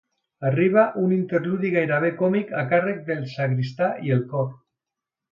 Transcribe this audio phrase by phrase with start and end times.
[0.47, 4.49] Arriba un interludi gairebé còmic a càrrec del sagristà i el cor.